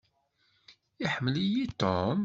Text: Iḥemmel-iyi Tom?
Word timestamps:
Iḥemmel-iyi 1.05 1.65
Tom? 1.81 2.19